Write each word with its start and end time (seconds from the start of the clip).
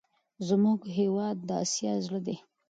زموږ 0.47 0.79
هېواد 0.97 1.37
د 1.47 1.49
اسیا 1.63 1.93
زړه 2.05 2.19
دی. 2.25 2.35